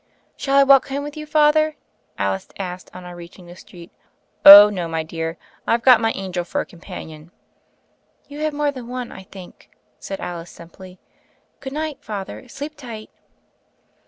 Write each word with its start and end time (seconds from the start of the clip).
"Shall 0.35 0.55
I 0.57 0.63
walk 0.63 0.87
home 0.87 1.03
with 1.03 1.15
you. 1.15 1.27
Father?" 1.27 1.75
Alice 2.17 2.47
asked 2.57 2.89
on 2.91 3.03
our 3.05 3.15
reaching 3.15 3.45
the 3.45 3.55
street. 3.55 3.91
THE 3.93 3.99
FAIRY 3.99 4.01
OF 4.01 4.43
THE 4.43 4.49
SNOWS 4.49 4.69
8i 4.71 4.73
*^Oh, 4.73 4.73
no, 4.73 4.87
my 4.87 5.03
dear: 5.03 5.37
I've 5.67 5.83
got 5.83 6.01
my 6.01 6.11
angel 6.13 6.43
for 6.43 6.59
a 6.59 6.65
companion." 6.65 7.29
"lou 8.27 8.39
have 8.39 8.51
more 8.51 8.71
than 8.71 8.87
one, 8.87 9.11
I 9.11 9.21
think," 9.21 9.69
said 9.99 10.19
Alice 10.19 10.49
simply. 10.49 10.97
"Good 11.59 11.73
night, 11.73 11.99
Father, 12.03 12.47
sleep 12.49 12.75
tight." 12.75 13.11